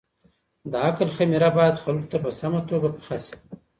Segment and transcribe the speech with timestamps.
[0.71, 3.35] د عقل خميره بايد خلګو ته په سمه توګه پخه سي.